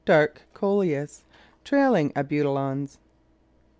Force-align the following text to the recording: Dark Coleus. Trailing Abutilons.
Dark 0.03 0.41
Coleus. 0.55 1.23
Trailing 1.63 2.11
Abutilons. 2.15 2.97